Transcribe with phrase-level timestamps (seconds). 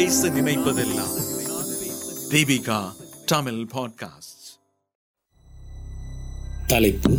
[0.00, 1.10] பேச நினைப்பதெல்லாம்.
[2.28, 2.92] தீபிகா
[3.26, 4.60] தமிழ் பாட்காஸ்ட்
[6.66, 7.18] தலைப்பு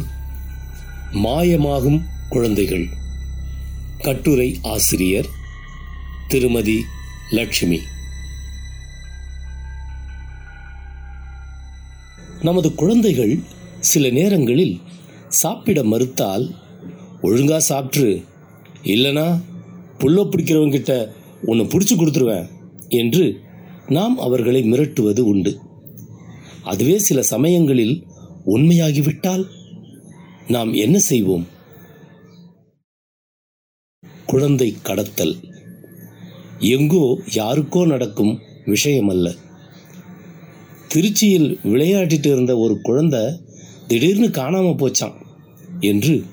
[1.14, 2.88] மாயமாகும் குழந்தைகள்.
[4.04, 5.25] கட்டுரை ஆசிரியர்
[6.28, 6.83] திருமதி
[7.29, 7.79] லட்சுமி.
[12.41, 13.39] நமது குழந்தைகள்
[13.79, 14.82] சில நேரங்களில்
[15.28, 16.56] சாப்பிட மறுத்தால்
[17.21, 18.25] ஒழுங்கா சாப்பிட்ரு.
[18.84, 19.42] இல்லைனா
[20.00, 22.59] புல்ல பிடிக்கிறவங்கிட்ட உன்னை பிடிச்சி கொடுத்துருவேன்.
[22.91, 23.39] என்று
[23.87, 25.59] நாம் அவர்களை மிரட்டுவது உண்டு.
[26.63, 27.95] அதுவே சில சமயங்களில்
[28.45, 29.45] உண்மையாகிவிட்டால்
[30.47, 31.45] நாம் என்ன செய்வோம்?
[34.25, 35.36] குழந்தை கடத்தல்.
[36.59, 37.05] எங்கோ
[37.36, 39.36] யாருக்கோ நடக்கும் விஷயமல்ல.
[40.94, 43.23] திருச்சியில் விளையாடிட்டு இருந்த ஒரு குழந்தை
[43.88, 45.17] திடீர்னு காணாம போச்சான்
[45.80, 46.23] என்று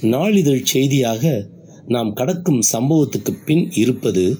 [0.00, 1.46] நாளிதழ் செய்தியாக
[1.86, 4.36] நாம் கடக்கும் சம்பவத்துக்கு பின் இருப்பது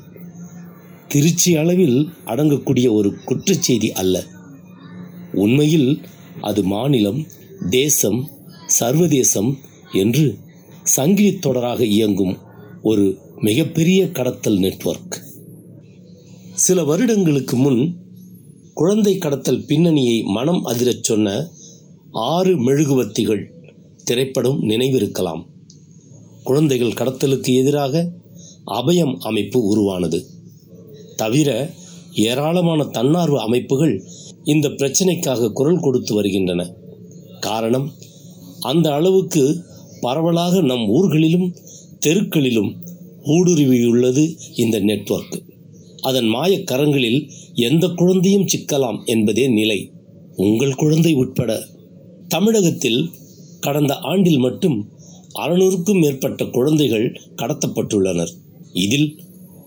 [1.12, 4.24] திருச்சி அளவில் அடங்கக்கூடிய ஒரு குற்றச்செய்தி அல்ல.
[5.32, 6.00] உண்மையில்
[6.41, 7.27] அது மாநிலம்
[7.70, 8.30] தேசம்
[8.66, 9.58] சர்வதேசம்
[9.92, 10.38] என்று
[10.82, 12.38] சங்கிலி தொடராக இயங்கும்
[12.82, 15.22] ஒரு மிகப்பெரிய கடத்தல் நெட்வொர்க்.
[16.52, 17.97] சில வருடங்களுக்கு முன்
[18.74, 21.48] குழந்தை கடத்தல் பின்னணியை மனம் அதிரச் சொன்ன
[22.10, 23.44] ஆறு மெழுகுவர்த்திகள்
[24.04, 25.44] திரைப்படம் நினைவிருக்கலாம்.
[26.42, 28.12] குழந்தைகள் கடத்தலுக்கு எதிராக
[28.66, 30.31] அபயம் அமைப்பு உருவானது.
[31.23, 31.51] தவிர
[32.28, 33.95] ஏராளமான தன்னார்வ அமைப்புகள்
[34.45, 36.61] இந்த பிரச்சனைக்காக குரல் கொடுத்து வருகின்றன.
[37.41, 37.87] காரணம்
[38.61, 39.45] அந்த அளவுக்கு
[40.00, 41.47] பரவலாக நம் ஊர்களிலும்
[42.06, 42.70] தெருக்களிலும்
[43.25, 44.25] ஊடுருவியுள்ளது
[44.56, 45.37] இந்த நெட்வொர்க்.
[46.03, 47.20] அதன் மாயக்கரங்களில்
[47.55, 49.81] எந்த குழந்தையும் சிக்கலாம் என்பதே நிலை.
[50.37, 51.50] உங்கள் குழந்தை உட்பட
[52.28, 53.00] தமிழகத்தில்
[53.61, 54.78] கடந்த ஆண்டில் மட்டும்
[55.34, 57.06] அறநூறுக்கும் மேற்பட்ட குழந்தைகள்
[57.37, 58.33] கடத்தப்பட்டுள்ளனர்.
[58.73, 59.09] இதில்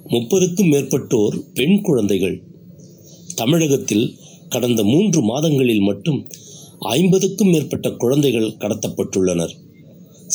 [0.09, 2.43] முப்பதுக்கும் மேற்பட்டோர் பெண் குழந்தைகள்.
[3.35, 4.17] தமிழகத்தில்
[4.49, 6.27] கடந்த மூன்று மாதங்களில் மட்டும்
[6.79, 9.53] ஐம்பதுக்கும் மேற்பட்ட குழந்தைகள் கடத்தப்பட்டுள்ளனர்.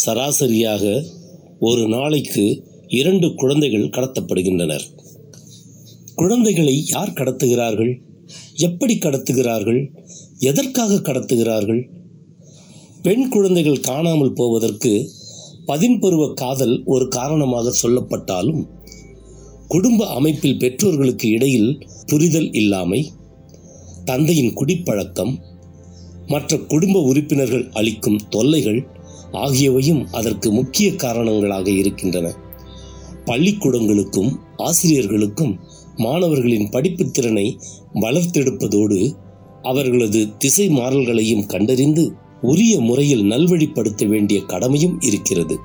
[0.06, 1.04] சராசரியாக
[1.60, 4.82] ஒரு நாளைக்கு இரண்டு குழந்தைகள் கடத்தப்படுகின்றனர்.
[6.14, 7.98] குழந்தைகளை யார் கடத்துகிறார்கள்?
[8.56, 9.88] எப்படி கடத்துகிறார்கள்?
[10.38, 11.88] எதற்காக கடத்துகிறார்கள்?
[13.02, 15.10] பெண் குழந்தைகள் காணாமல் போவதற்கு
[15.66, 18.66] பதின்பருவ காதல் ஒரு காரணமாக சொல்லப்பட்டாலும்
[19.72, 23.12] குடும்ப அமைப்பில் பெற்றோர்களுக்கு இடையில் புரிதல் இல்லாமை
[24.04, 25.38] தந்தையின் குடிப்பழக்கம்
[26.26, 28.80] மற்ற குடும்ப உறுப்பினர்கள் அளிக்கும் தொல்லைகள்
[29.32, 32.34] ஆகியவையும் அதற்கு முக்கிய காரணங்களாக இருக்கின்றன.
[33.24, 35.54] பள்ளிக்கூடங்களுக்கும் ஆசிரியர்களுக்கும்
[35.96, 37.58] மாணவர்களின் படிப்பு திறனை
[37.94, 39.14] வளர்த்தெடுப்பதோடு
[39.62, 45.58] அவர்களது திசை மாறல்களையும் கண்டறிந்து உரிய முறையில் நல்வழிப்படுத்த வேண்டிய கடமையும் இருக்கிறது.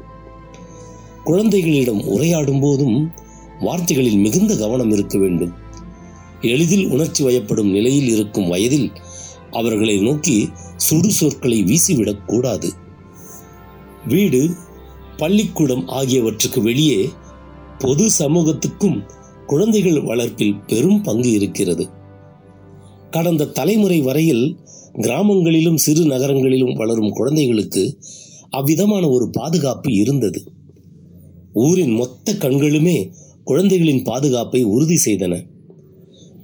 [1.24, 2.98] குழந்தைகளிடம் உரையாடும் போதும்
[3.60, 5.54] வார்த்தைகளில் மிகுந்த கவனம் இருக்க வேண்டும்.
[6.42, 8.92] எளிதில் உணர்ச்சி வயப்படும் நிலையில் இருக்கும் வயதில்
[9.52, 12.70] அவர்களை நோக்கி சுடு சொற்களை வீசிவிடக்கூடாது
[14.08, 14.50] வீடு
[15.18, 17.10] பள்ளிக்கூடம் ஆகியவற்றுக்கு வெளியே
[17.80, 19.04] பொது சமூகத்துக்கும்
[19.46, 21.90] குழந்தைகள் வளர்ப்பில் பெரும் பங்கு இருக்கிறது.
[23.12, 24.60] கடந்த தலைமுறை வரையில்
[24.94, 27.98] கிராமங்களிலும் சிறு நகரங்களிலும் வளரும் குழந்தைகளுக்கு
[28.50, 30.44] அவ்விதமான ஒரு பாதுகாப்பு இருந்தது.
[31.54, 33.12] ஊரின் மொத்த கண்களுமே
[33.46, 35.46] குழந்தைகளின் பாதுகாப்பை உறுதி செய்தன.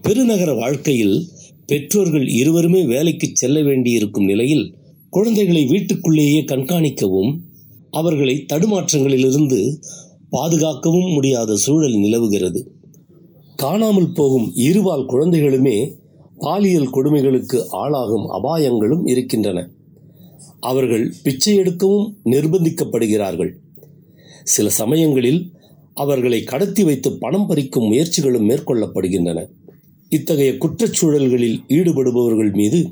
[0.02, 1.28] பெருநகர வாழ்க்கையில்
[1.66, 4.74] பெற்றோர்கள் இருவருமே வேலைக்கு செல்ல வேண்டியிருக்கும் நிலையில்
[5.10, 7.40] குழந்தைகளை வீட்டுக்குள்ளேயே கண்காணிக்கவும்
[7.92, 9.82] அவர்களை தடுமாற்றங்களிலிருந்து
[10.30, 12.72] பாதுகாக்கவும் முடியாத சூழல் நிலவுகிறது.
[13.56, 15.96] காணாமல் போகும் இருபால் குழந்தைகளுமே
[16.38, 19.70] பாலியல் கொடுமைகளுக்கு ஆளாகும் அபாயங்களும் இருக்கின்றன.
[20.60, 23.52] அவர்கள் பிச்சை எடுக்கவும் நிர்பந்திக்கப்படுகிறார்கள்.
[24.44, 25.52] சில சமயங்களில்
[25.94, 29.50] அவர்களை கடத்தி வைத்து பணம் பறிக்கும் முயற்சிகளும் மேற்கொள்ளப்படுகின்றன.
[30.10, 32.90] இத்தகைய குற்றச்சூழல்களில் ஈடுபடுபவர்கள் மீது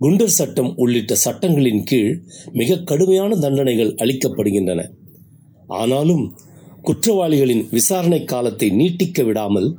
[0.00, 2.22] குண்டர் சட்டம் உள்ளிட்ட சட்டங்களின் கீழ்
[2.52, 4.90] மிக கடுமையான தண்டனைகள் அளிக்கப்படுகின்றன.
[5.66, 6.36] ஆனாலும்
[6.82, 9.76] குற்றவாளிகளின் விசாரணை காலத்தை நீட்டிக்க விடாமல்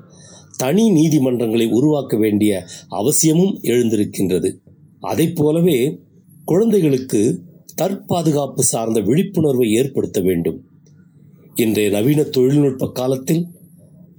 [0.58, 4.56] தனி நீதிமன்றங்களை உருவாக்க வேண்டிய அவசியமும் எழுந்திருக்கின்றது.
[5.00, 6.00] அதை போலவே
[6.46, 7.42] குழந்தைகளுக்கு
[7.82, 10.69] தற்பாதுகாப்பு சார்ந்த விழிப்புணர்வை ஏற்படுத்த வேண்டும்.
[11.64, 13.48] இன்றைய நவீன தொழில்நுட்ப காலத்தில்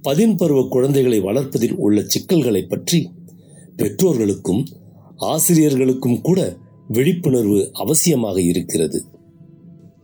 [0.03, 2.99] பதின்பருவ குழந்தைகளை வளர்ப்பதில் உள்ள சிக்கல்களை பற்றி
[3.75, 4.61] பெற்றோர்களுக்கும்
[5.17, 6.39] ஆசிரியர்களுக்கும் கூட
[6.87, 9.05] விழிப்புணர்வு அவசியமாக இருக்கிறது.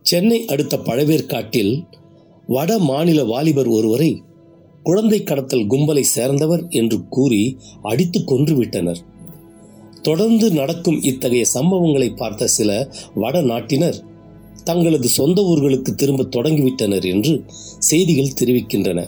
[0.02, 1.72] சென்னை அடுத்த பழவேற்காட்டில்
[2.46, 4.22] வட மாநில வாலிபர் ஒருவரை
[4.82, 7.42] குழந்தை கடத்தல் கும்பலை சேர்ந்தவர் என்று கூறி
[7.82, 9.00] அடித்து கொன்றுவிட்டனர்.
[10.02, 13.98] தொடர்ந்து நடக்கும் இத்தகைய சம்பவங்களை பார்த்த சில வட நாட்டினர்
[14.68, 17.32] தங்களது சொந்த ஊர்களுக்கு திரும்ப தொடங்கிவிட்டனர் என்று
[17.78, 19.00] செய்திகள் தெரிவிக்கின்றன.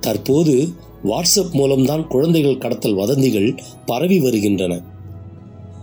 [0.00, 0.54] தற்போது
[1.04, 3.48] வாட்ஸ்அப் மூலம்தான் குழந்தைகள் கடத்தல் வதந்திகள்
[3.86, 4.74] பரவி வருகின்றன.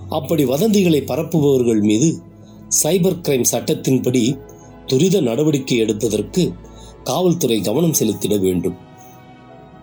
[0.09, 2.09] அப்படி வதந்திகளை பரப்புபவர்கள் மீது
[2.83, 4.23] சைபர் கிரைம் சட்டத்தின்படி
[4.85, 6.53] துரித நடவடிக்கை எடுப்பதற்கு
[7.03, 8.77] காவல்துறை கவனம் செலுத்திட வேண்டும்.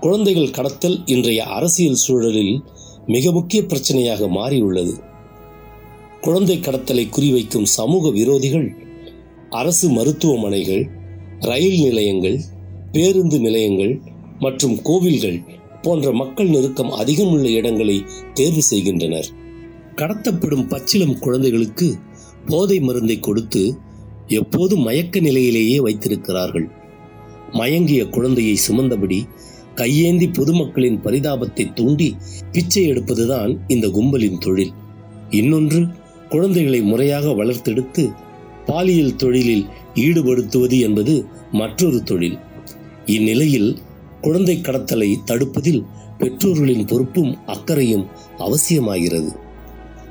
[0.01, 2.55] குழந்தைகள் கடத்தல் இன்றைய அரசியல் சூழலில்
[3.07, 4.95] மிக முக்கிய பிரச்சனையாக மாறியுள்ளது.
[6.21, 8.69] குழந்தை கடத்தலை குறிவைக்கும் சமூக விரோதிகள்
[9.59, 10.85] அரசு மருத்துவமனைகள்
[11.41, 12.39] ரயில் நிலையங்கள்
[12.93, 13.93] பேருந்து நிலையங்கள்
[14.39, 15.39] மற்றும் கோவில்கள்
[15.83, 17.97] போன்ற மக்கள் நெருக்கம் அதிகம் உள்ள இடங்களை
[18.35, 19.29] தேர்வு செய்கின்றனர்.
[19.97, 21.89] கடத்தப்படும் பச்சிலம் குழந்தைகளுக்கு
[22.47, 23.63] போதை மருந்தை கொடுத்து
[24.41, 26.67] எப்போதும் மயக்க நிலையிலேயே வைத்திருக்கிறார்கள்.
[27.53, 29.21] மயங்கிய குழந்தையை சுமந்தபடி
[29.75, 32.09] கையேந்தி பொதுமக்களின் பரிதாபத்தை தூண்டி
[32.53, 34.73] பிச்சை எடுப்பதுதான் இந்த கும்பலின் தொழில்.
[35.31, 35.81] இன்னொன்று
[36.29, 38.05] குழந்தைகளை முறையாக வளர்த்தெடுத்து
[38.67, 42.39] பாலியல் தொழிலில் ஈடுபடுத்துவது என்பது மற்றொரு தொழில்.
[43.07, 43.79] இந்நிலையில்
[44.21, 45.83] குழந்தை கடத்தலை தடுப்பதில்
[46.19, 48.07] பெற்றோர்களின் பொறுப்பும் அக்கறையும்
[48.39, 49.31] அவசியமாகிறது.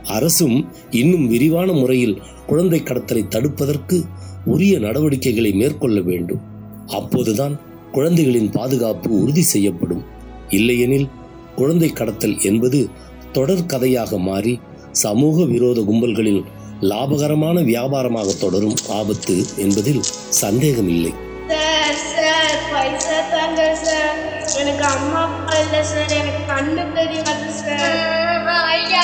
[0.03, 2.17] அரசும் இன்னும் விரிவான முறையில்
[2.47, 4.05] குழந்தை கடத்தலை தடுப்பதற்கு
[4.45, 6.41] உரிய நடவடிக்கைகளை மேற்கொள்ள வேண்டும்.
[6.87, 7.59] அப்போதுதான்
[7.91, 10.03] குழந்தைகளின் பாதுகாப்பு உறுதி செய்யப்படும்.
[10.49, 11.07] இல்லையெனில்
[11.55, 12.89] குழந்தை கடத்தல் என்பது
[13.31, 14.59] தொடர் கதையாக மாறி
[14.91, 16.43] சமூக விரோத கும்பல்களின்
[16.81, 21.13] லாபகரமான வியாபாரமாக தொடரும் ஆபத்து என்பதில் சந்தேகமில்லை.
[21.47, 24.43] சார் சார் பைசா தாங்க சார்.
[24.57, 26.11] எனக்கு அம்மா அப்பா இல்லை சார்.
[26.11, 28.45] எனக்கு கண்ணு தெரியாது சார்.
[28.45, 29.03] ஐயா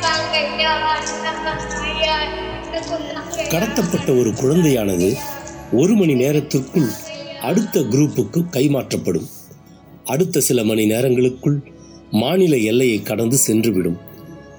[0.00, 0.98] தாங்க ஐயா
[1.82, 2.16] ஐயா
[3.50, 5.16] கடத்தப்பட்ட ஒரு குழந்தையானது
[5.72, 6.88] ஒரு மணி நேரத்திற்குள்
[7.40, 9.30] அடுத்த குரூப்புக்கு கைமாற்றப்படும்.
[10.04, 11.60] அடுத்த சில மணி நேரங்களுக்குள்
[12.10, 13.98] மாநில எல்லையை கடந்து சென்றுவிடும்.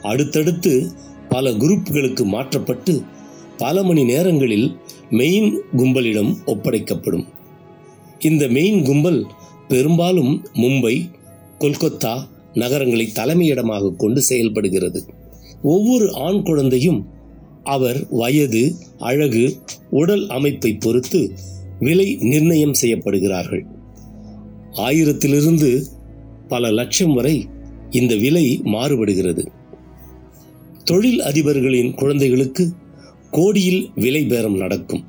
[0.02, 0.92] அடுத்தடுத்து
[1.36, 2.94] பல குரூப்களுக்கு மாற்றப்பட்டு
[3.58, 4.68] பல மணி நேரங்களில்
[5.10, 7.26] மெயின் கும்பலிடம் ஒப்படைக்கப்படும்.
[8.20, 9.20] இந்த மெயின் கும்பல்
[9.68, 10.96] பெரும்பாலும் மும்பை
[11.60, 12.14] கொல்கத்தா
[12.54, 15.02] நகரங்களை தலைமையிடமாக கொண்டு செயல்படுகிறது.
[15.64, 17.02] ஒவ்வொரு ஆண் குழந்தையும்
[17.64, 18.64] அவர் வயது
[18.98, 19.44] அழகு
[19.90, 21.22] உடல் அமைப்பை பொறுத்து
[21.80, 23.66] விலை நிர்ணயம் செய்யப்படுகிறார்கள்.
[24.88, 25.72] ஆயிரத்திலிருந்து
[26.48, 27.48] பல லட்சம் வரை
[27.90, 29.46] இந்த விலை மாறுபடுகிறது.
[30.86, 32.74] தொழில் அதிபர்களின் குழந்தைகளுக்கு
[33.32, 35.04] கோடியில் விலை பேரம் நடக்கும்.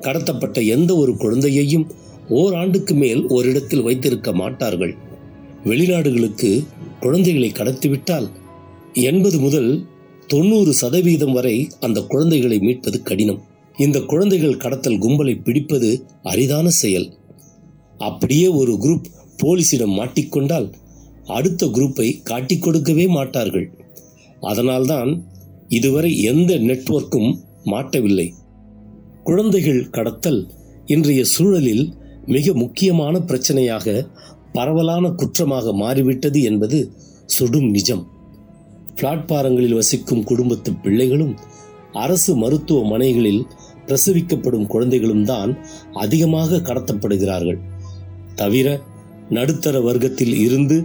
[0.00, 1.86] கடத்தப்பட்ட எந்த ஒரு குழந்தையையும்
[2.28, 4.96] ஓராண்டுக்கு மேல் ஓரிடத்தில் வைத்திருக்க மாட்டார்கள்.
[5.64, 6.64] வெளிநாடுகளுக்கு
[7.00, 8.30] குழந்தைகளை கடத்திவிட்டால்
[8.92, 9.86] எண்பது முதல்
[10.26, 13.42] தொண்ணூறு சதவீதம் வரை அந்த குழந்தைகளை மீட்பது கடினம்.
[13.76, 17.16] இந்த குழந்தைகள் கடத்தல் கும்பலை பிடிப்பது அரிதான செயல்.
[17.98, 19.04] அப்படியே ஒரு குரூப்
[19.42, 20.72] போலீசிடம் மாட்டிக்கொண்டால்
[21.24, 23.79] அடுத்த குரூப்பை காட்டிக் கொடுக்கவே மாட்டார்கள்.
[24.40, 25.24] அதனால்தான்
[25.68, 27.34] இதுவரை எந்த நெட்வொர்க்கும்
[27.64, 28.32] மாட்டவில்லை.
[29.24, 30.50] குழந்தைகள் கடத்தல்
[30.86, 31.94] இன்றைய சூழலில்
[32.26, 34.06] மிக முக்கியமான பிரச்சனையாக
[34.52, 36.92] பரவலான குற்றமாக மாறிவிட்டது என்பது
[37.26, 38.06] சுடும் நிஜம்.
[38.96, 41.36] பிளாட்பாரங்களில் வசிக்கும் குடும்பத்து பிள்ளைகளும்
[41.92, 43.42] அரசு மருத்துவமனைகளில்
[43.86, 45.58] பிரசவிக்கப்படும் குழந்தைகளும் தான்
[45.92, 47.58] அதிகமாக கடத்தப்படுகிறார்கள்.
[48.34, 48.80] தவிர
[49.28, 50.84] நடுத்தர வர்க்கத்தில் இருந்து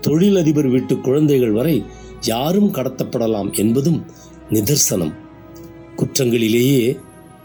[0.00, 1.82] தொழிலதிபர் வீட்டு குழந்தைகள் வரை
[2.26, 4.00] யாரும் கடத்தப்படலாம் என்பதும்
[4.50, 5.14] நிதர்சனம்.
[5.96, 6.98] குற்றங்களிலேயே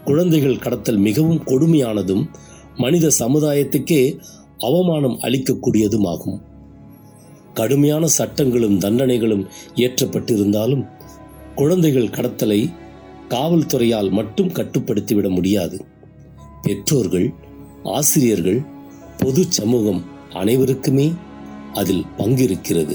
[0.04, 2.24] குழந்தைகள் கடத்தல் மிகவும் கொடுமையானதும்
[2.76, 4.02] மனித சமுதாயத்துக்கே
[4.58, 6.40] அவமானம் அளிக்கக்கூடியதும் ஆகும்
[7.54, 10.84] கடுமையான சட்டங்களும் தண்டனைகளும் இயற்றப்பட்டிருந்தாலும்
[11.54, 12.60] குழந்தைகள் கடத்தலை
[13.28, 15.84] காவல்துறையால் மட்டும் கட்டுப்படுத்திவிட முடியாது.
[16.62, 17.34] பெற்றோர்கள்
[17.82, 18.60] ஆசிரியர்கள்
[19.18, 20.02] பொது சமூகம்
[20.32, 21.12] அனைவருக்குமே
[21.74, 22.94] அதில் பங்கிருக்கிறது.